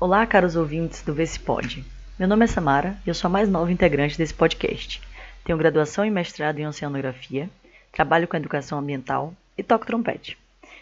Olá, 0.00 0.24
caros 0.24 0.54
ouvintes 0.54 1.02
do 1.02 1.12
VCPod. 1.12 1.84
Meu 2.16 2.28
nome 2.28 2.44
é 2.44 2.46
Samara 2.46 2.96
e 3.04 3.10
eu 3.10 3.14
sou 3.14 3.26
a 3.26 3.32
mais 3.32 3.48
nova 3.48 3.72
integrante 3.72 4.16
desse 4.16 4.32
podcast. 4.32 5.02
Tenho 5.42 5.58
graduação 5.58 6.04
e 6.04 6.10
mestrado 6.10 6.60
em 6.60 6.68
oceanografia, 6.68 7.50
trabalho 7.90 8.28
com 8.28 8.36
educação 8.36 8.78
ambiental 8.78 9.34
e 9.56 9.62
toco 9.64 9.84
trompete. 9.84 10.38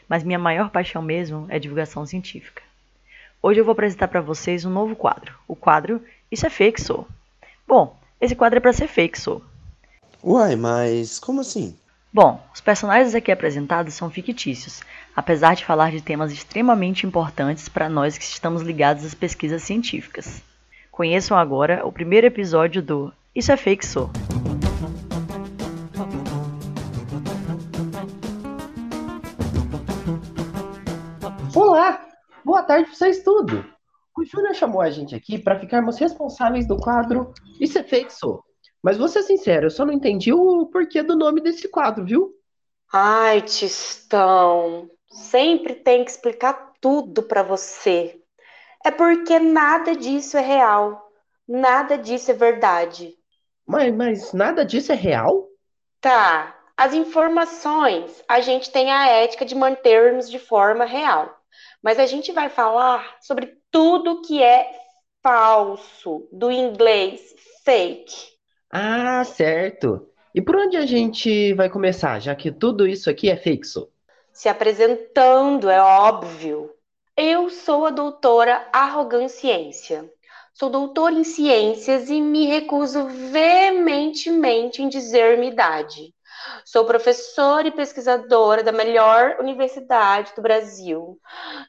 Mas 0.07 0.23
minha 0.23 0.39
maior 0.39 0.69
paixão 0.69 1.01
mesmo 1.01 1.47
é 1.49 1.59
divulgação 1.59 2.05
científica. 2.05 2.63
Hoje 3.41 3.59
eu 3.59 3.65
vou 3.65 3.73
apresentar 3.73 4.09
para 4.09 4.21
vocês 4.21 4.67
um 4.67 4.71
novo 4.71 4.95
quadro, 4.95 5.33
o 5.49 5.57
quadro 5.57 6.05
Isso 6.31 6.47
é 6.47 6.51
Fake 6.51 6.83
Sou. 6.83 7.09
Bom, 7.67 7.97
esse 8.21 8.37
quadro 8.37 8.59
é 8.59 8.61
para 8.61 8.75
ser 8.75 8.87
fake 8.87 9.19
sou. 9.19 9.43
Uai, 10.23 10.57
mas 10.57 11.19
como 11.19 11.41
assim? 11.41 11.75
Bom, 12.13 12.43
os 12.55 12.61
personagens 12.61 13.15
aqui 13.15 13.33
apresentados 13.33 13.95
são 13.95 14.11
fictícios, 14.11 14.83
apesar 15.17 15.57
de 15.57 15.65
falar 15.65 15.91
de 15.91 16.03
temas 16.03 16.31
extremamente 16.31 17.07
importantes 17.07 17.71
para 17.71 17.89
nós 17.89 18.19
que 18.19 18.25
estamos 18.25 18.61
ligados 18.61 19.03
às 19.03 19.15
pesquisas 19.15 19.63
científicas. 19.63 20.43
Conheçam 20.93 21.39
agora 21.39 21.87
o 21.87 21.91
primeiro 21.91 22.27
episódio 22.27 22.83
do 22.83 23.11
Isso 23.35 23.51
é 23.51 23.57
Fake 23.57 23.87
Sou. 23.87 24.11
Olá! 31.55 32.05
Boa 32.45 32.63
tarde 32.63 32.85
para 32.85 32.95
vocês 32.95 33.23
tudo! 33.25 33.65
O 34.15 34.25
Júnior 34.25 34.55
chamou 34.55 34.83
a 34.83 34.91
gente 34.91 35.15
aqui 35.15 35.39
para 35.39 35.59
ficarmos 35.59 35.99
responsáveis 35.99 36.69
do 36.69 36.77
quadro 36.77 37.33
Isso 37.59 37.79
é 37.79 37.83
Fake 37.83 38.13
Sou. 38.13 38.45
Mas 38.83 38.99
vou 38.99 39.09
ser 39.09 39.23
sincero, 39.23 39.67
eu 39.67 39.71
só 39.71 39.87
não 39.87 39.95
entendi 39.95 40.33
o 40.33 40.67
porquê 40.67 41.03
do 41.03 41.17
nome 41.17 41.41
desse 41.41 41.69
quadro, 41.69 42.05
viu? 42.05 42.35
Ai, 42.93 43.43
Tistão, 43.43 44.89
sempre 45.09 45.75
tem 45.75 46.05
que 46.05 46.11
explicar 46.11 46.73
tudo 46.81 47.23
para 47.23 47.43
você. 47.43 48.21
É 48.85 48.91
porque 48.91 49.39
nada 49.39 49.95
disso 49.97 50.37
é 50.37 50.41
real. 50.41 51.11
Nada 51.49 51.97
disso 51.97 52.31
é 52.31 52.35
verdade. 52.35 53.15
Mas, 53.67 53.95
mas 53.95 54.33
nada 54.33 54.65
disso 54.65 54.93
é 54.93 54.95
real? 54.95 55.49
Tá. 56.01 56.57
As 56.77 56.93
informações 56.93 58.23
a 58.29 58.41
gente 58.41 58.71
tem 58.71 58.93
a 58.93 59.09
ética 59.09 59.45
de 59.45 59.55
mantermos 59.55 60.31
de 60.31 60.39
forma 60.39 60.85
real. 60.85 61.37
Mas 61.83 61.99
a 61.99 62.07
gente 62.07 62.33
vai 62.33 62.49
falar 62.49 63.17
sobre 63.21 63.57
tudo 63.71 64.23
que 64.23 64.43
é 64.43 64.71
falso, 65.23 66.29
do 66.31 66.51
inglês 66.51 67.35
fake. 67.65 68.37
Ah, 68.71 69.25
certo. 69.25 70.09
E 70.35 70.41
por 70.43 70.55
onde 70.55 70.77
a 70.77 70.85
gente 70.85 71.55
vai 71.55 71.69
começar, 71.71 72.21
já 72.21 72.35
que 72.35 72.53
tudo 72.53 72.87
isso 72.87 73.09
aqui 73.09 73.31
é 73.31 73.37
fixo? 73.37 73.89
Se 74.37 74.51
apresentando, 74.51 75.71
é 75.71 75.81
óbvio. 75.81 76.71
Eu 77.17 77.49
sou 77.49 77.87
a 77.87 77.91
doutora 77.91 78.69
Arroganciência. 78.71 80.13
Sou 80.53 80.69
doutora 80.69 81.15
em 81.15 81.25
ciências 81.25 82.11
e 82.11 82.21
me 82.21 82.45
recuso 82.45 83.07
veementemente 83.07 84.83
em 84.83 84.91
dizer 84.91 85.39
minha 85.39 85.51
idade. 85.51 86.15
Sou 86.67 86.85
professora 86.85 87.69
e 87.69 87.73
pesquisadora 87.73 88.63
da 88.63 88.73
melhor 88.73 89.39
universidade 89.41 90.35
do 90.37 90.43
Brasil. 90.43 91.19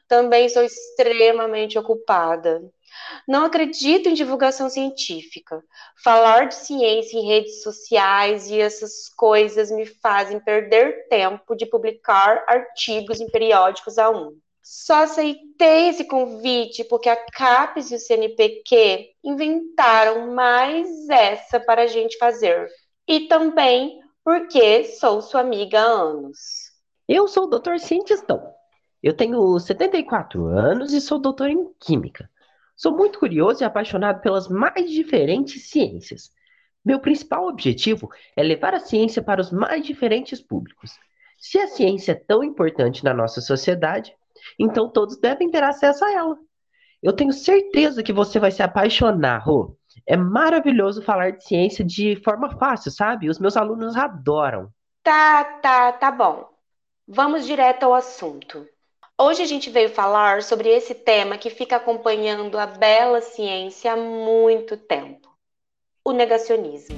Também 0.06 0.50
sou 0.50 0.62
extremamente 0.62 1.78
ocupada. 1.78 2.60
Não 3.26 3.44
acredito 3.44 4.08
em 4.08 4.14
divulgação 4.14 4.68
científica. 4.68 5.62
Falar 6.02 6.46
de 6.48 6.54
ciência 6.54 7.18
em 7.18 7.26
redes 7.26 7.62
sociais 7.62 8.50
e 8.50 8.60
essas 8.60 9.08
coisas 9.16 9.70
me 9.70 9.86
fazem 9.86 10.40
perder 10.40 11.08
tempo 11.08 11.54
de 11.54 11.66
publicar 11.66 12.44
artigos 12.46 13.20
em 13.20 13.28
periódicos 13.30 13.96
A1. 13.96 14.32
Só 14.62 15.04
aceitei 15.04 15.88
esse 15.88 16.04
convite 16.04 16.84
porque 16.84 17.08
a 17.08 17.16
CAPES 17.16 17.90
e 17.90 17.94
o 17.94 17.98
CNPq 17.98 19.14
inventaram 19.24 20.32
mais 20.34 21.08
essa 21.08 21.58
para 21.58 21.82
a 21.82 21.86
gente 21.86 22.18
fazer. 22.18 22.68
E 23.06 23.28
também 23.28 23.98
porque 24.22 24.84
sou 24.84 25.22
sua 25.22 25.40
amiga 25.40 25.80
há 25.80 25.86
anos. 25.86 26.38
Eu 27.08 27.26
sou 27.26 27.44
o 27.44 27.46
doutor 27.46 27.80
cientistão. 27.80 28.52
Eu 29.02 29.16
tenho 29.16 29.58
74 29.58 30.44
anos 30.46 30.92
e 30.92 31.00
sou 31.00 31.18
doutor 31.18 31.48
em 31.48 31.72
Química. 31.80 32.28
Sou 32.78 32.96
muito 32.96 33.18
curioso 33.18 33.62
e 33.62 33.64
apaixonado 33.64 34.20
pelas 34.20 34.48
mais 34.48 34.88
diferentes 34.88 35.68
ciências. 35.68 36.30
Meu 36.84 37.00
principal 37.00 37.48
objetivo 37.48 38.08
é 38.36 38.42
levar 38.42 38.72
a 38.72 38.78
ciência 38.78 39.20
para 39.20 39.40
os 39.40 39.50
mais 39.50 39.84
diferentes 39.84 40.40
públicos. 40.40 40.92
Se 41.36 41.58
a 41.58 41.66
ciência 41.66 42.12
é 42.12 42.14
tão 42.14 42.44
importante 42.44 43.02
na 43.02 43.12
nossa 43.12 43.40
sociedade, 43.40 44.14
então 44.56 44.88
todos 44.88 45.18
devem 45.18 45.50
ter 45.50 45.64
acesso 45.64 46.04
a 46.04 46.12
ela. 46.12 46.38
Eu 47.02 47.12
tenho 47.12 47.32
certeza 47.32 48.00
que 48.00 48.12
você 48.12 48.38
vai 48.38 48.52
se 48.52 48.62
apaixonar, 48.62 49.38
Rô. 49.38 49.76
É 50.06 50.16
maravilhoso 50.16 51.02
falar 51.02 51.32
de 51.32 51.44
ciência 51.44 51.84
de 51.84 52.14
forma 52.22 52.56
fácil, 52.58 52.92
sabe? 52.92 53.28
Os 53.28 53.40
meus 53.40 53.56
alunos 53.56 53.96
adoram. 53.96 54.72
Tá, 55.02 55.44
tá, 55.60 55.92
tá 55.92 56.12
bom. 56.12 56.48
Vamos 57.08 57.44
direto 57.44 57.82
ao 57.82 57.94
assunto. 57.94 58.64
Hoje 59.20 59.42
a 59.42 59.46
gente 59.46 59.68
veio 59.68 59.88
falar 59.88 60.44
sobre 60.44 60.68
esse 60.68 60.94
tema 60.94 61.36
que 61.36 61.50
fica 61.50 61.74
acompanhando 61.74 62.56
a 62.56 62.66
bela 62.66 63.20
ciência 63.20 63.92
há 63.92 63.96
muito 63.96 64.76
tempo: 64.76 65.28
o 66.04 66.12
negacionismo. 66.12 66.96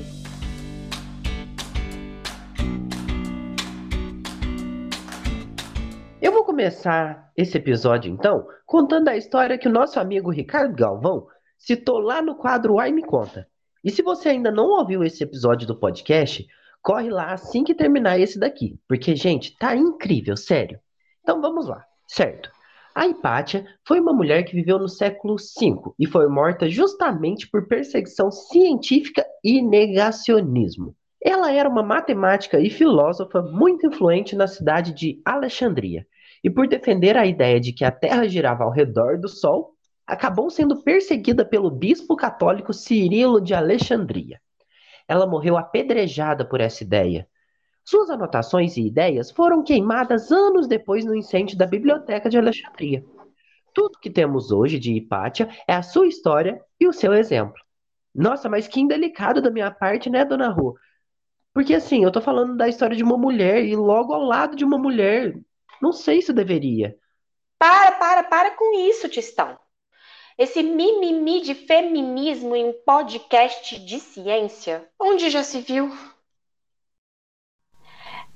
Eu 6.21 6.31
vou 6.31 6.45
começar 6.45 7.33
esse 7.35 7.57
episódio 7.57 8.13
então 8.13 8.47
contando 8.67 9.09
a 9.09 9.17
história 9.17 9.57
que 9.57 9.67
o 9.67 9.73
nosso 9.73 9.99
amigo 9.99 10.31
Ricardo 10.31 10.77
Galvão 10.77 11.27
citou 11.57 12.01
lá 12.01 12.21
no 12.21 12.35
quadro 12.35 12.79
Ai 12.79 12.93
Me 12.93 13.03
Conta. 13.03 13.49
E 13.83 13.91
se 13.91 14.03
você 14.03 14.29
ainda 14.29 14.51
não 14.51 14.67
ouviu 14.67 15.03
esse 15.03 15.25
episódio 15.25 15.67
do 15.67 15.75
podcast, 15.75 16.47
corre 16.83 17.09
lá 17.09 17.33
assim 17.33 17.65
que 17.65 17.75
terminar 17.75 18.21
esse 18.21 18.39
daqui, 18.39 18.79
porque 18.87 19.17
gente, 19.17 19.57
tá 19.57 19.75
incrível, 19.75 20.37
sério. 20.37 20.79
Então 21.23 21.41
vamos 21.41 21.67
lá. 21.67 21.87
Certo. 22.13 22.51
A 22.93 23.07
Hipátia 23.07 23.65
foi 23.87 24.01
uma 24.01 24.13
mulher 24.13 24.43
que 24.43 24.57
viveu 24.57 24.81
no 24.81 24.89
século 24.89 25.37
V 25.37 25.95
e 25.97 26.09
foi 26.09 26.27
morta 26.27 26.69
justamente 26.69 27.49
por 27.49 27.69
perseguição 27.69 28.33
científica 28.33 29.25
e 29.45 29.63
negacionismo. 29.63 30.97
Ela 31.23 31.53
era 31.53 31.69
uma 31.69 31.85
matemática 31.85 32.59
e 32.59 32.69
filósofa 32.69 33.41
muito 33.41 33.87
influente 33.87 34.35
na 34.35 34.49
cidade 34.49 34.93
de 34.93 35.23
Alexandria, 35.25 36.05
e 36.43 36.51
por 36.51 36.67
defender 36.67 37.17
a 37.17 37.27
ideia 37.27 37.61
de 37.61 37.73
que 37.73 37.85
a 37.85 37.93
Terra 37.93 38.27
girava 38.27 38.65
ao 38.65 38.73
redor 38.73 39.17
do 39.17 39.29
Sol, 39.29 39.71
acabou 40.05 40.51
sendo 40.51 40.83
perseguida 40.83 41.45
pelo 41.45 41.71
bispo 41.71 42.17
católico 42.17 42.73
Cirilo 42.73 43.41
de 43.41 43.55
Alexandria. 43.55 44.41
Ela 45.07 45.29
morreu 45.29 45.57
apedrejada 45.57 46.45
por 46.45 46.61
essa 46.61 46.83
ideia, 46.83 47.29
suas 47.85 48.11
anotações 48.11 48.77
e 48.77 48.87
ideias 48.87 49.31
foram 49.31 49.63
queimadas 49.63 50.31
anos 50.31 50.67
depois 50.67 51.05
no 51.05 51.15
incêndio 51.15 51.57
da 51.57 51.67
Biblioteca 51.67 52.29
de 52.29 52.39
Alexandria. 52.39 53.05
Tudo 53.75 53.99
que 54.01 54.11
temos 54.11 54.51
hoje 54.51 54.79
de 54.79 54.93
Hipátia 54.93 55.49
é 55.67 55.75
a 55.75 55.83
sua 55.83 56.07
história 56.07 56.61
e 56.79 56.87
o 56.87 56.93
seu 56.93 57.15
exemplo. 57.15 57.61
Nossa, 58.15 58.49
mas 58.49 58.67
que 58.67 58.81
indelicado 58.81 59.41
da 59.41 59.51
minha 59.51 59.71
parte, 59.71 60.11
né, 60.11 60.25
dona 60.25 60.49
Ru? 60.49 60.75
Porque 61.53 61.75
assim, 61.75 62.05
eu 62.05 62.13
tô 62.13 62.21
falando 62.21 62.57
da 62.57 62.69
história 62.69 62.97
de 62.97 63.03
uma 63.03 63.17
mulher 63.17 63.65
e 63.65 63.75
logo 63.75 64.13
ao 64.13 64.23
lado 64.23 64.57
de 64.57 64.65
uma 64.65 64.79
mulher. 64.79 65.35
Não 65.81 65.93
sei 65.93 66.21
se 66.23 66.33
deveria. 66.33 66.97
Para, 67.59 67.93
para, 67.93 68.23
para 68.25 68.51
com 68.53 68.79
isso, 68.79 69.09
Tistão. 69.09 69.59
Esse 70.39 70.63
mimimi 70.63 71.43
de 71.43 71.55
feminismo 71.55 72.57
em 72.57 72.67
um 72.67 72.73
podcast 72.85 73.79
de 73.79 74.01
ciência, 74.01 74.89
onde 74.99 75.29
já 75.29 75.43
se 75.43 75.61
viu? 75.61 75.91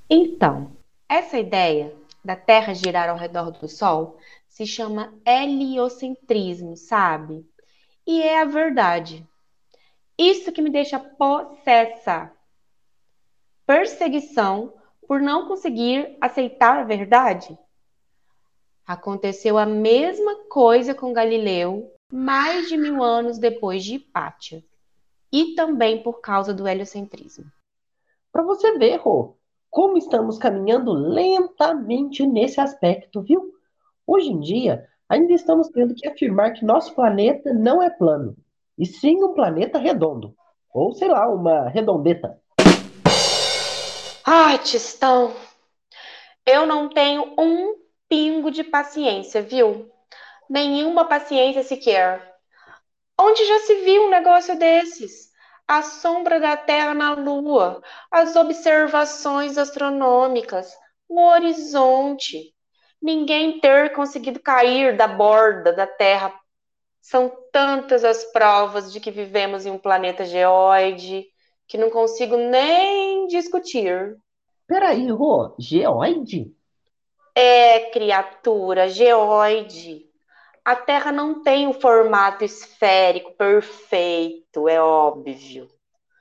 Então, 0.09 0.77
essa 1.09 1.37
ideia 1.37 1.95
da 2.23 2.35
Terra 2.35 2.73
girar 2.73 3.09
ao 3.09 3.17
redor 3.17 3.51
do 3.51 3.67
Sol 3.67 4.17
se 4.47 4.65
chama 4.65 5.13
heliocentrismo, 5.25 6.77
sabe? 6.77 7.45
E 8.05 8.21
é 8.21 8.39
a 8.39 8.45
verdade. 8.45 9.27
Isso 10.17 10.51
que 10.51 10.61
me 10.61 10.69
deixa 10.69 10.99
possessa. 10.99 12.31
Perseguição 13.65 14.73
por 15.07 15.19
não 15.19 15.47
conseguir 15.47 16.15
aceitar 16.21 16.77
a 16.77 16.83
verdade. 16.83 17.57
Aconteceu 18.85 19.57
a 19.57 19.65
mesma 19.65 20.45
coisa 20.45 20.93
com 20.93 21.13
Galileu 21.13 21.91
mais 22.11 22.69
de 22.69 22.77
mil 22.77 23.03
anos 23.03 23.39
depois 23.39 23.83
de 23.83 23.95
Hipátia. 23.95 24.63
E 25.31 25.55
também 25.55 26.03
por 26.03 26.21
causa 26.21 26.53
do 26.53 26.67
heliocentrismo. 26.67 27.51
Para 28.31 28.43
você 28.43 28.77
ver, 28.77 28.97
Rô, 28.97 29.35
como 29.75 29.97
estamos 29.97 30.37
caminhando 30.37 30.93
lentamente 30.93 32.25
nesse 32.25 32.61
aspecto, 32.61 33.21
viu? 33.21 33.53
Hoje 34.07 34.29
em 34.29 34.39
dia, 34.39 34.87
ainda 35.09 35.33
estamos 35.33 35.67
tendo 35.67 35.93
que 35.93 36.07
afirmar 36.07 36.53
que 36.53 36.63
nosso 36.63 36.95
planeta 36.95 37.53
não 37.53 37.83
é 37.83 37.89
plano, 37.89 38.37
e 38.79 38.85
sim 38.85 39.21
um 39.21 39.33
planeta 39.33 39.77
redondo. 39.77 40.33
Ou, 40.73 40.93
sei 40.93 41.09
lá, 41.09 41.27
uma 41.27 41.67
redondeta. 41.67 42.39
Ai, 44.25 44.57
Tistão, 44.59 45.33
eu 46.45 46.65
não 46.65 46.87
tenho 46.87 47.33
um 47.37 47.75
pingo 48.07 48.51
de 48.51 48.63
paciência, 48.63 49.41
viu? 49.41 49.91
Nenhuma 50.49 51.03
paciência 51.03 51.63
sequer. 51.63 52.33
Onde 53.19 53.45
já 53.45 53.59
se 53.59 53.75
viu 53.83 54.03
um 54.03 54.09
negócio 54.09 54.57
desses? 54.57 55.33
A 55.67 55.81
sombra 55.81 56.39
da 56.39 56.55
Terra 56.55 56.93
na 56.93 57.13
Lua, 57.13 57.81
as 58.11 58.35
observações 58.35 59.57
astronômicas, 59.57 60.71
o 61.09 61.19
horizonte. 61.19 62.53
Ninguém 63.01 63.59
ter 63.59 63.91
conseguido 63.93 64.39
cair 64.39 64.95
da 64.95 65.07
borda 65.07 65.73
da 65.73 65.87
Terra. 65.87 66.33
São 67.01 67.31
tantas 67.51 68.03
as 68.03 68.23
provas 68.25 68.91
de 68.91 68.99
que 68.99 69.11
vivemos 69.11 69.65
em 69.65 69.71
um 69.71 69.77
planeta 69.77 70.23
geóide 70.25 71.25
que 71.67 71.77
não 71.77 71.89
consigo 71.89 72.37
nem 72.37 73.27
discutir. 73.27 74.17
Peraí, 74.67 75.09
Rô, 75.09 75.55
geoide? 75.59 76.51
É, 77.33 77.89
criatura, 77.91 78.87
geóide. 78.87 80.05
A 80.65 80.75
Terra 80.75 81.11
não 81.11 81.43
tem 81.43 81.67
um 81.67 81.73
formato 81.73 82.43
esférico 82.43 83.31
perfeito, 83.33 84.67
é 84.67 84.81
óbvio. 84.81 85.69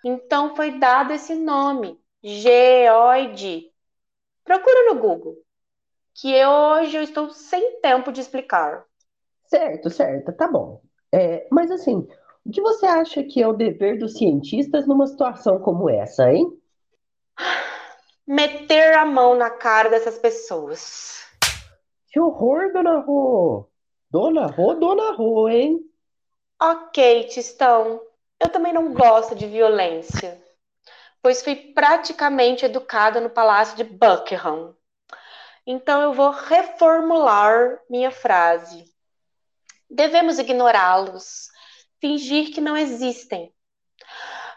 Então 0.05 0.55
foi 0.55 0.79
dado 0.79 1.15
esse 1.15 1.35
nome, 1.35 1.99
geóide. 2.23 3.73
Procura 4.45 4.93
no 4.93 5.01
Google, 5.01 5.39
que 6.13 6.45
hoje 6.45 6.95
eu 6.95 7.03
estou 7.03 7.31
sem 7.31 7.81
tempo 7.81 8.13
de 8.13 8.21
explicar. 8.21 8.85
Certo, 9.47 9.89
certo, 9.89 10.31
tá 10.35 10.47
bom. 10.47 10.83
É, 11.11 11.49
mas 11.51 11.71
assim, 11.71 12.07
o 12.45 12.51
que 12.51 12.61
você 12.61 12.85
acha 12.85 13.25
que 13.25 13.41
é 13.43 13.49
o 13.49 13.55
dever 13.55 13.99
dos 13.99 14.19
cientistas 14.19 14.87
numa 14.87 15.07
situação 15.07 15.59
como 15.59 15.89
essa, 15.89 16.31
hein? 16.31 16.47
Meter 18.27 18.93
a 18.93 19.07
mão 19.07 19.35
na 19.35 19.49
cara 19.49 19.89
dessas 19.89 20.19
pessoas. 20.19 21.25
Que 22.09 22.21
horror, 22.21 22.71
dona 22.75 22.99
Rô! 22.99 23.71
Dona 24.15 24.47
Rô, 24.47 24.75
dona 24.75 25.11
Rô, 25.11 25.49
hein? 25.49 25.91
Ok, 26.63 27.25
Tistão. 27.25 28.01
Eu 28.39 28.49
também 28.49 28.73
não 28.73 28.95
gosto 28.95 29.35
de 29.35 29.45
violência, 29.45 30.41
pois 31.21 31.43
fui 31.43 31.57
praticamente 31.57 32.65
educada 32.65 33.21
no 33.21 33.29
palácio 33.29 33.77
de 33.77 33.83
Buckingham. 33.83 34.77
Então 35.67 36.01
eu 36.01 36.13
vou 36.13 36.31
reformular 36.31 37.81
minha 37.91 38.13
frase. 38.13 38.85
Devemos 39.91 40.39
ignorá-los, 40.39 41.49
fingir 42.01 42.55
que 42.55 42.61
não 42.61 42.77
existem. 42.77 43.53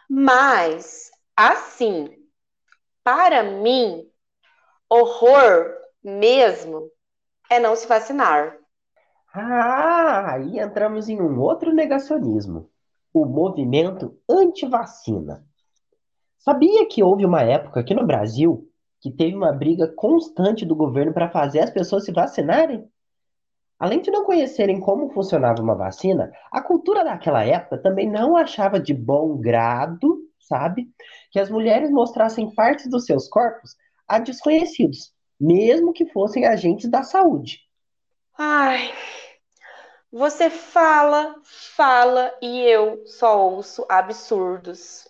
Mas, 0.08 1.10
assim, 1.36 2.16
para 3.04 3.42
mim, 3.42 4.08
horror 4.88 5.76
mesmo 6.04 6.92
é 7.50 7.58
não 7.58 7.76
se 7.76 7.88
vacinar. 7.88 8.56
Ah, 9.40 10.34
aí 10.34 10.58
entramos 10.58 11.08
em 11.08 11.22
um 11.22 11.40
outro 11.40 11.72
negacionismo, 11.72 12.72
o 13.14 13.24
movimento 13.24 14.18
anti-vacina. 14.28 15.46
Sabia 16.40 16.88
que 16.88 17.04
houve 17.04 17.24
uma 17.24 17.44
época 17.44 17.82
aqui 17.82 17.94
no 17.94 18.04
Brasil 18.04 18.68
que 19.00 19.12
teve 19.12 19.36
uma 19.36 19.54
briga 19.54 19.88
constante 19.96 20.66
do 20.66 20.76
governo 20.76 21.14
para 21.14 21.30
fazer 21.30 21.60
as 21.60 21.70
pessoas 21.70 22.04
se 22.04 22.12
vacinarem? 22.12 22.90
Além 23.78 24.02
de 24.02 24.10
não 24.10 24.26
conhecerem 24.26 24.80
como 24.80 25.14
funcionava 25.14 25.62
uma 25.62 25.76
vacina, 25.76 26.32
a 26.52 26.60
cultura 26.60 27.04
daquela 27.04 27.46
época 27.46 27.78
também 27.78 28.10
não 28.10 28.36
achava 28.36 28.80
de 28.80 28.92
bom 28.92 29.38
grado, 29.38 30.18
sabe, 30.40 30.90
que 31.30 31.40
as 31.40 31.52
mulheres 31.52 31.92
mostrassem 31.92 32.50
partes 32.56 32.90
dos 32.90 33.06
seus 33.06 33.28
corpos 33.28 33.76
a 34.08 34.18
desconhecidos, 34.18 35.14
mesmo 35.40 35.94
que 35.94 36.08
fossem 36.08 36.44
agentes 36.44 36.90
da 36.90 37.04
saúde. 37.04 37.60
Ai, 38.36 38.92
você 40.18 40.50
fala, 40.50 41.36
fala 41.44 42.34
e 42.42 42.60
eu 42.62 43.06
só 43.06 43.50
ouço 43.50 43.86
absurdos. 43.88 45.08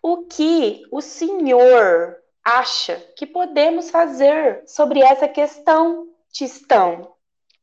O 0.00 0.26
que 0.26 0.86
o 0.92 1.00
senhor 1.00 2.16
acha 2.44 2.96
que 3.16 3.26
podemos 3.26 3.90
fazer 3.90 4.62
sobre 4.66 5.00
essa 5.00 5.26
questão, 5.26 6.06
Tistão? 6.30 7.14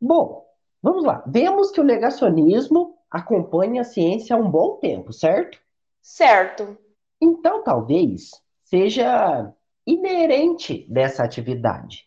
Bom, 0.01 0.45
vamos 0.83 1.05
lá. 1.05 1.23
Vemos 1.25 1.71
que 1.71 1.79
o 1.79 1.83
negacionismo 1.83 2.97
acompanha 3.09 3.81
a 3.81 3.85
ciência 3.85 4.35
há 4.35 4.39
um 4.39 4.49
bom 4.49 4.75
tempo, 4.75 5.13
certo? 5.13 5.59
Certo. 6.01 6.77
Então, 7.21 7.63
talvez 7.63 8.31
seja 8.65 9.49
inerente 9.87 10.85
dessa 10.89 11.23
atividade. 11.23 12.05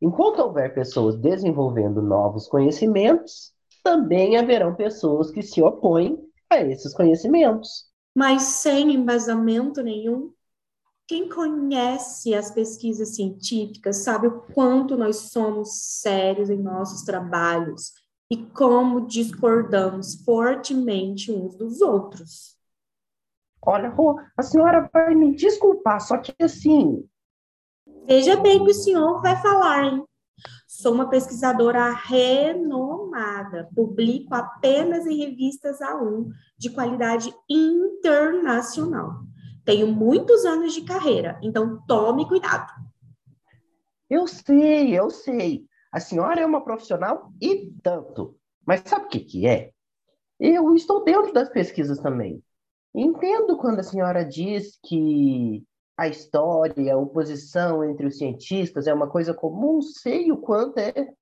Enquanto 0.00 0.38
houver 0.38 0.72
pessoas 0.72 1.16
desenvolvendo 1.16 2.00
novos 2.00 2.48
conhecimentos, 2.48 3.52
também 3.82 4.36
haverão 4.36 4.74
pessoas 4.74 5.30
que 5.30 5.42
se 5.42 5.62
opõem 5.62 6.18
a 6.50 6.60
esses 6.60 6.94
conhecimentos. 6.94 7.86
Mas 8.14 8.42
sem 8.42 8.94
embasamento 8.94 9.82
nenhum. 9.82 10.32
Quem 11.06 11.28
conhece 11.28 12.34
as 12.34 12.50
pesquisas 12.50 13.16
científicas 13.16 13.98
sabe 13.98 14.28
o 14.28 14.40
quanto 14.54 14.96
nós 14.96 15.16
somos 15.30 16.00
sérios 16.00 16.48
em 16.48 16.56
nossos 16.56 17.02
trabalhos 17.02 17.92
e 18.30 18.36
como 18.46 19.06
discordamos 19.06 20.22
fortemente 20.24 21.30
uns 21.30 21.54
dos 21.56 21.82
outros. 21.82 22.56
Olha, 23.60 23.90
Rô, 23.90 24.18
a 24.36 24.42
senhora 24.42 24.88
vai 24.92 25.14
me 25.14 25.36
desculpar, 25.36 26.00
só 26.00 26.16
que 26.18 26.34
assim. 26.40 27.06
Veja 28.06 28.36
bem 28.36 28.64
que 28.64 28.70
o 28.70 28.74
senhor 28.74 29.20
vai 29.20 29.40
falar, 29.40 29.84
hein? 29.84 30.04
Sou 30.74 30.94
uma 30.94 31.10
pesquisadora 31.10 31.92
renomada, 31.92 33.68
publico 33.74 34.34
apenas 34.34 35.06
em 35.06 35.18
revistas 35.18 35.80
A1 35.80 36.30
de 36.56 36.70
qualidade 36.70 37.30
internacional. 37.46 39.20
Tenho 39.66 39.86
muitos 39.88 40.46
anos 40.46 40.72
de 40.72 40.80
carreira, 40.80 41.38
então 41.42 41.78
tome 41.86 42.26
cuidado. 42.26 42.72
Eu 44.08 44.26
sei, 44.26 44.98
eu 44.98 45.10
sei. 45.10 45.66
A 45.92 46.00
senhora 46.00 46.40
é 46.40 46.46
uma 46.46 46.64
profissional 46.64 47.30
e 47.38 47.70
tanto. 47.82 48.34
Mas 48.66 48.80
sabe 48.86 49.04
o 49.04 49.08
que, 49.08 49.20
que 49.20 49.46
é? 49.46 49.72
Eu 50.40 50.74
estou 50.74 51.04
dentro 51.04 51.34
das 51.34 51.50
pesquisas 51.50 51.98
também. 51.98 52.42
Entendo 52.94 53.58
quando 53.58 53.80
a 53.80 53.84
senhora 53.84 54.24
diz 54.24 54.78
que 54.82 55.62
a 55.96 56.08
história, 56.08 56.94
a 56.94 56.98
oposição 56.98 57.84
entre 57.84 58.06
os 58.06 58.18
cientistas 58.18 58.86
é 58.86 58.94
uma 58.94 59.08
coisa 59.08 59.34
comum, 59.34 59.80
sei 59.82 60.32
o 60.32 60.36
quanto 60.36 60.78
é 60.78 61.12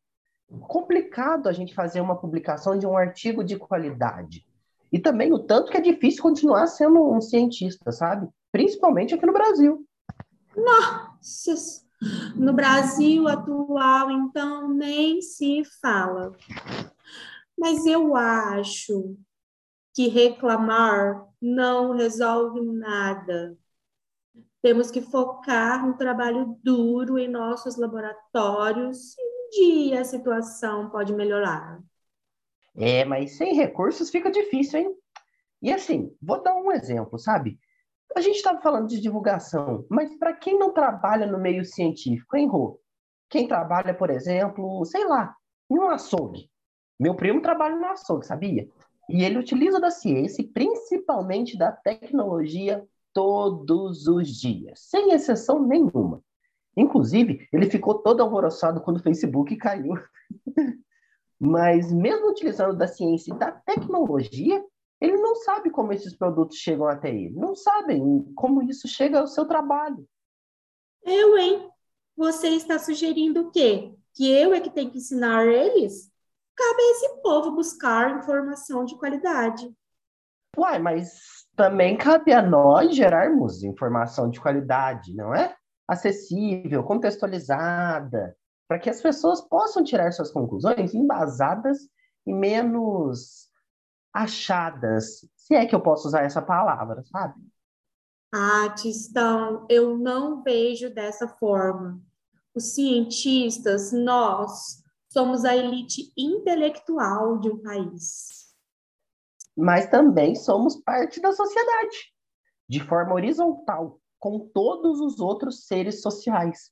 complicado 0.63 1.49
a 1.49 1.53
gente 1.53 1.75
fazer 1.75 2.01
uma 2.01 2.17
publicação 2.17 2.79
de 2.79 2.87
um 2.87 2.97
artigo 2.97 3.45
de 3.45 3.57
qualidade. 3.57 4.45
E 4.93 4.99
também 4.99 5.33
o 5.33 5.39
tanto 5.39 5.71
que 5.71 5.77
é 5.77 5.81
difícil 5.81 6.23
continuar 6.23 6.67
sendo 6.67 7.13
um 7.13 7.21
cientista, 7.21 7.93
sabe? 7.93 8.29
Principalmente 8.51 9.15
aqui 9.15 9.25
no 9.25 9.33
Brasil. 9.33 9.87
Nossa! 10.57 11.81
No 12.35 12.53
Brasil 12.55 13.29
atual, 13.29 14.11
então, 14.11 14.69
nem 14.69 15.21
se 15.21 15.63
fala. 15.83 16.33
Mas 17.59 17.85
eu 17.85 18.17
acho 18.17 19.17
que 19.95 20.09
reclamar 20.09 21.27
não 21.41 21.93
resolve 21.93 22.63
nada. 22.63 23.57
Temos 24.63 24.91
que 24.91 25.01
focar 25.01 25.87
no 25.87 25.97
trabalho 25.97 26.59
duro 26.63 27.19
em 27.19 27.29
nossos 27.29 27.77
laboratórios 27.77 29.17
e 29.19 29.23
um 29.23 29.51
dia 29.51 30.01
a 30.01 30.05
situação 30.05 30.91
pode 30.91 31.13
melhorar. 31.15 31.81
É, 32.77 33.05
mas 33.05 33.37
sem 33.37 33.55
recursos 33.55 34.11
fica 34.11 34.31
difícil, 34.31 34.81
hein? 34.81 34.95
E 35.63 35.73
assim, 35.73 36.15
vou 36.21 36.43
dar 36.43 36.55
um 36.55 36.71
exemplo, 36.73 37.19
sabe? 37.19 37.59
A 38.15 38.21
gente 38.21 38.37
estava 38.37 38.61
falando 38.61 38.89
de 38.89 39.01
divulgação, 39.01 39.87
mas 39.89 40.15
para 40.17 40.35
quem 40.35 40.59
não 40.59 40.73
trabalha 40.73 41.27
no 41.27 41.39
meio 41.39 41.65
científico, 41.65 42.37
hein, 42.37 42.49
Rô? 42.49 42.81
Quem 43.29 43.47
trabalha, 43.47 43.95
por 43.95 44.11
exemplo, 44.11 44.85
sei 44.85 45.07
lá, 45.07 45.35
em 45.71 45.79
um 45.79 45.89
açougue. 45.89 46.51
Meu 46.99 47.15
primo 47.15 47.41
trabalha 47.41 47.77
no 47.77 47.87
açougue, 47.87 48.27
sabia? 48.27 48.69
E 49.09 49.23
ele 49.23 49.39
utiliza 49.39 49.81
da 49.81 49.91
ciência 49.91 50.47
principalmente 50.53 51.57
da 51.57 51.73
tecnologia 51.73 52.87
todos 53.13 54.07
os 54.07 54.29
dias, 54.29 54.81
sem 54.81 55.13
exceção 55.13 55.67
nenhuma. 55.67 56.23
Inclusive, 56.77 57.49
ele 57.53 57.69
ficou 57.69 57.95
todo 57.99 58.23
alvoroçado 58.23 58.81
quando 58.81 58.99
o 58.99 59.03
Facebook 59.03 59.57
caiu. 59.57 59.95
Mas 61.39 61.91
mesmo 61.93 62.31
utilizando 62.31 62.77
da 62.77 62.87
ciência 62.87 63.33
e 63.33 63.39
da 63.39 63.51
tecnologia, 63.51 64.65
ele 65.01 65.17
não 65.17 65.35
sabe 65.37 65.71
como 65.71 65.93
esses 65.93 66.15
produtos 66.15 66.59
chegam 66.59 66.87
até 66.87 67.09
ele. 67.09 67.35
Não 67.35 67.57
sabem 67.57 68.23
como 68.35 68.63
isso 68.63 68.87
chega 68.87 69.19
ao 69.19 69.27
seu 69.27 69.47
trabalho. 69.47 70.07
Eu, 71.03 71.39
hein? 71.39 71.71
Você 72.17 72.49
está 72.49 72.79
sugerindo 72.79 73.41
o 73.41 73.51
quê? 73.51 73.95
Que 74.15 74.31
eu 74.31 74.53
é 74.53 74.61
que 74.61 74.69
tenho 74.69 74.91
que 74.91 74.99
ensinar 74.99 75.47
eles? 75.47 76.11
Cabe 76.55 76.83
a 76.83 76.91
esse 76.91 77.23
povo 77.23 77.53
buscar 77.53 78.19
informação 78.19 78.85
de 78.85 78.97
qualidade. 78.97 79.75
Uai, 80.57 80.79
mas 80.79 81.47
também 81.57 81.97
cabe 81.97 82.33
a 82.33 82.43
nós 82.43 82.95
gerarmos 82.95 83.63
informação 83.63 84.31
de 84.31 84.41
qualidade, 84.41 85.15
não 85.15 85.35
é? 85.35 85.55
Acessível, 85.87 86.83
contextualizada, 86.83 88.37
para 88.69 88.79
que 88.79 88.91
as 88.91 89.01
pessoas 89.01 89.41
possam 89.41 89.83
tirar 89.83 90.13
suas 90.13 90.31
conclusões 90.31 90.95
embasadas 90.95 91.79
e 92.27 92.33
menos 92.33 93.49
achadas, 94.13 95.25
se 95.37 95.55
é 95.55 95.67
que 95.67 95.75
eu 95.75 95.81
posso 95.81 96.09
usar 96.09 96.23
essa 96.23 96.43
palavra, 96.43 97.03
sabe? 97.05 97.35
Ah, 98.33 98.69
Tistão, 98.71 99.67
eu 99.69 99.99
não 99.99 100.43
vejo 100.43 100.93
dessa 100.93 101.27
forma. 101.27 102.01
Os 102.55 102.75
cientistas, 102.75 103.93
nós, 103.93 104.83
somos 105.13 105.45
a 105.45 105.57
elite 105.57 106.13
intelectual 106.17 107.39
de 107.39 107.51
um 107.51 107.61
país. 107.61 108.40
Mas 109.61 109.87
também 109.89 110.35
somos 110.35 110.77
parte 110.77 111.21
da 111.21 111.33
sociedade, 111.33 112.13
de 112.67 112.81
forma 112.81 113.13
horizontal, 113.13 114.01
com 114.19 114.39
todos 114.39 115.01
os 115.01 115.21
outros 115.21 115.67
seres 115.67 116.01
sociais. 116.01 116.71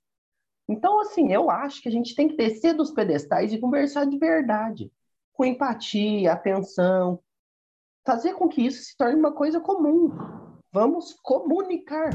Então, 0.67 0.99
assim, 1.01 1.31
eu 1.33 1.51
acho 1.51 1.83
que 1.83 1.89
a 1.89 1.93
gente 1.93 2.15
tem 2.15 2.29
que 2.29 2.37
descer 2.37 2.75
dos 2.75 2.91
pedestais 2.91 3.53
e 3.53 3.59
conversar 3.61 4.07
de 4.07 4.19
verdade, 4.19 4.91
com 5.35 5.45
empatia, 5.45 6.33
atenção, 6.33 7.21
fazer 8.07 8.33
com 8.35 8.49
que 8.49 8.63
isso 8.63 8.83
se 8.83 8.97
torne 8.97 9.19
uma 9.19 9.33
coisa 9.33 9.61
comum. 9.61 10.11
Vamos 10.73 11.13
comunicar. 11.23 12.11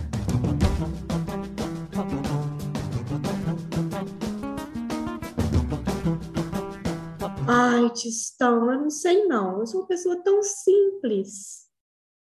Ai, 7.46 7.90
Tistão, 7.90 8.72
eu 8.72 8.80
não 8.80 8.90
sei 8.90 9.26
não. 9.26 9.60
Eu 9.60 9.68
sou 9.68 9.82
uma 9.82 9.88
pessoa 9.88 10.22
tão 10.24 10.42
simples. 10.42 11.68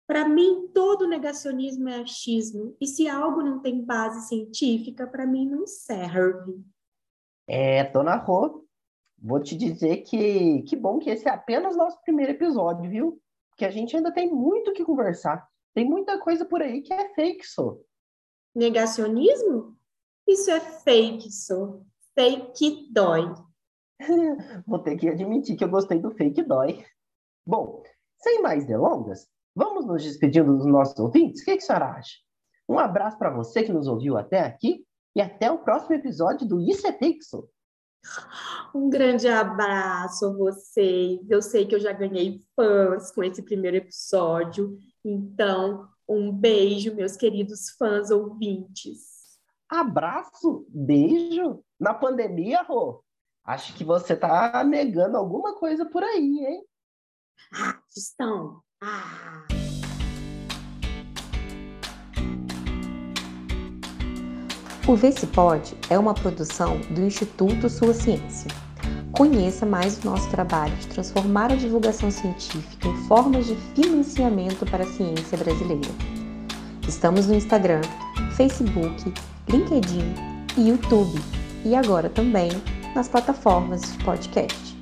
Para 0.06 0.26
mim, 0.26 0.68
todo 0.72 1.06
negacionismo 1.06 1.88
é 1.88 2.00
achismo. 2.00 2.74
E 2.80 2.86
se 2.86 3.08
algo 3.08 3.42
não 3.42 3.60
tem 3.60 3.84
base 3.84 4.26
científica, 4.28 5.06
para 5.06 5.26
mim 5.26 5.46
não 5.46 5.66
serve. 5.66 6.62
É, 7.46 7.84
Dona 7.84 8.16
Rô, 8.16 8.64
vou 9.18 9.40
te 9.40 9.54
dizer 9.54 9.98
que 9.98 10.62
que 10.62 10.76
bom 10.76 10.98
que 10.98 11.10
esse 11.10 11.28
é 11.28 11.30
apenas 11.30 11.76
nosso 11.76 12.00
primeiro 12.02 12.32
episódio, 12.32 12.90
viu? 12.90 13.20
Porque 13.50 13.66
a 13.66 13.70
gente 13.70 13.94
ainda 13.94 14.10
tem 14.10 14.32
muito 14.32 14.70
o 14.70 14.74
que 14.74 14.84
conversar. 14.84 15.46
Tem 15.74 15.84
muita 15.84 16.18
coisa 16.18 16.44
por 16.44 16.62
aí 16.62 16.80
que 16.80 16.92
é 16.92 17.12
fake, 17.14 17.46
só. 17.46 17.76
Negacionismo? 18.54 19.76
Isso 20.26 20.50
é 20.50 20.60
fake, 20.60 21.30
só. 21.30 21.80
Fake 22.14 22.88
dói. 22.90 23.34
Vou 24.66 24.78
ter 24.78 24.96
que 24.96 25.08
admitir 25.08 25.56
que 25.56 25.64
eu 25.64 25.70
gostei 25.70 25.98
do 25.98 26.10
fake 26.10 26.42
dói. 26.42 26.84
Bom, 27.46 27.82
sem 28.18 28.40
mais 28.40 28.66
delongas, 28.66 29.26
vamos 29.54 29.86
nos 29.86 30.02
despedindo 30.02 30.56
dos 30.56 30.66
nossos 30.66 30.98
ouvintes? 30.98 31.42
O 31.42 31.44
que, 31.44 31.56
que 31.56 31.62
a 31.62 31.66
senhora 31.66 31.86
acha? 31.86 32.16
Um 32.68 32.78
abraço 32.78 33.18
para 33.18 33.30
você 33.30 33.62
que 33.62 33.72
nos 33.72 33.86
ouviu 33.86 34.16
até 34.16 34.40
aqui 34.40 34.84
e 35.14 35.20
até 35.20 35.50
o 35.50 35.58
próximo 35.58 35.94
episódio 35.94 36.46
do 36.46 36.60
Isso 36.60 36.86
é 36.86 36.92
Pixel. 36.92 37.48
Um 38.74 38.88
grande 38.88 39.28
abraço 39.28 40.26
a 40.26 40.32
vocês. 40.32 41.20
Eu 41.30 41.42
sei 41.42 41.66
que 41.66 41.74
eu 41.74 41.80
já 41.80 41.92
ganhei 41.92 42.40
fãs 42.56 43.12
com 43.12 43.22
esse 43.22 43.42
primeiro 43.42 43.76
episódio. 43.76 44.78
Então, 45.04 45.88
um 46.08 46.32
beijo, 46.32 46.94
meus 46.94 47.16
queridos 47.16 47.70
fãs 47.70 48.10
ouvintes. 48.10 49.38
Abraço, 49.68 50.66
beijo. 50.68 51.62
Na 51.78 51.94
pandemia, 51.94 52.62
Rô, 52.62 53.02
acho 53.44 53.74
que 53.74 53.84
você 53.84 54.14
tá 54.16 54.62
negando 54.64 55.16
alguma 55.16 55.54
coisa 55.54 55.84
por 55.84 56.02
aí, 56.02 56.44
hein? 56.46 56.64
Ah, 57.52 57.78
estão. 57.94 58.62
Ah. 58.80 59.46
O 64.86 65.26
Pode 65.28 65.76
é 65.88 65.98
uma 65.98 66.12
produção 66.12 66.80
do 66.90 67.02
Instituto 67.02 67.68
Sua 67.68 67.94
Ciência. 67.94 68.50
Conheça 69.12 69.64
mais 69.64 69.98
o 69.98 70.06
nosso 70.06 70.28
trabalho 70.30 70.74
de 70.76 70.88
transformar 70.88 71.52
a 71.52 71.56
divulgação 71.56 72.10
científica 72.10 72.88
em 72.88 72.96
formas 73.06 73.46
de 73.46 73.54
financiamento 73.74 74.66
para 74.70 74.82
a 74.84 74.86
ciência 74.86 75.38
brasileira. 75.38 75.88
Estamos 76.88 77.26
no 77.28 77.34
Instagram, 77.34 77.82
Facebook, 78.36 79.14
LinkedIn 79.48 80.14
e 80.56 80.68
YouTube, 80.68 81.20
e 81.64 81.76
agora 81.76 82.10
também 82.10 82.50
nas 82.94 83.08
plataformas 83.08 83.82
de 83.82 84.04
podcast. 84.04 84.78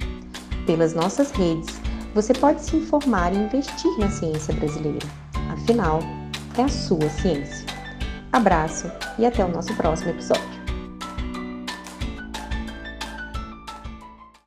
Pelas 0.66 0.94
nossas 0.94 1.30
redes, 1.30 1.80
você 2.14 2.32
pode 2.32 2.62
se 2.62 2.76
informar 2.76 3.32
e 3.32 3.38
investir 3.38 3.90
na 3.98 4.10
ciência 4.10 4.54
brasileira. 4.54 5.06
Afinal, 5.52 6.00
é 6.58 6.62
a 6.62 6.68
sua 6.68 7.08
ciência. 7.08 7.66
Abraço 8.32 8.90
e 9.18 9.26
até 9.26 9.44
o 9.44 9.48
nosso 9.48 9.74
próximo 9.74 10.10
episódio. 10.10 10.50